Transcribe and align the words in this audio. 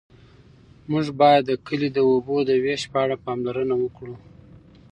موږ 0.91 1.05
باید 1.21 1.43
د 1.45 1.51
کلي 1.67 1.89
د 1.93 1.97
اوبو 2.09 2.35
د 2.49 2.51
وېش 2.63 2.81
په 2.91 2.97
اړه 3.03 3.15
پاملرنه 3.25 3.75
وکړو. 3.79 4.15